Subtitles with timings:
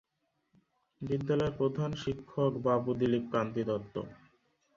[1.01, 3.95] বিদ্যালয়ের প্রধান শিক্ষক বাবু দিলীপ কান্তি দত্ত।